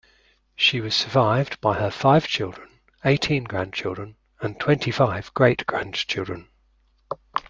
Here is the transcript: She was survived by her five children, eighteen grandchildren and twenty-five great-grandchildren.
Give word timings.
She 0.55 0.81
was 0.81 0.95
survived 0.95 1.61
by 1.61 1.75
her 1.75 1.91
five 1.91 2.27
children, 2.27 2.69
eighteen 3.05 3.43
grandchildren 3.43 4.15
and 4.41 4.59
twenty-five 4.59 5.31
great-grandchildren. 5.35 6.49